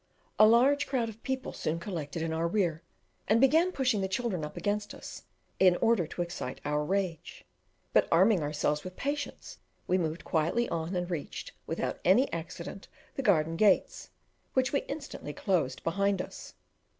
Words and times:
A 0.39 0.47
large 0.47 0.87
crowd 0.87 1.09
of 1.09 1.21
people 1.21 1.53
soon 1.53 1.79
collected 1.79 2.23
in 2.23 2.33
our 2.33 2.47
rear, 2.47 2.81
and 3.27 3.39
began 3.39 3.71
pushing 3.71 4.01
the 4.01 4.07
children 4.07 4.43
up 4.43 4.57
against 4.57 4.95
us, 4.95 5.21
in 5.59 5.75
order 5.75 6.07
to 6.07 6.23
excite 6.23 6.59
our 6.65 6.83
rage; 6.83 7.45
but 7.93 8.07
arming 8.11 8.41
ourselves 8.41 8.83
with 8.83 8.95
patience, 8.95 9.59
we 9.85 9.99
moved 9.99 10.23
quietly 10.25 10.67
on, 10.69 10.95
and 10.95 11.11
reached, 11.11 11.51
without 11.67 11.99
any 12.03 12.33
accident, 12.33 12.87
the 13.13 13.21
garden 13.21 13.55
gates, 13.55 14.09
which 14.55 14.73
we 14.73 14.79
instantly 14.87 15.33
closed 15.33 15.83
behind 15.83 16.19
us. 16.19 16.55